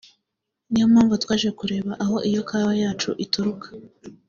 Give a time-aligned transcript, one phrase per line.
[0.69, 3.67] ni yo mpamvu twaje kureba aho iyo kawa yacu ituruka